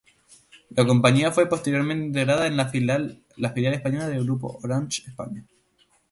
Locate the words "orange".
4.63-5.03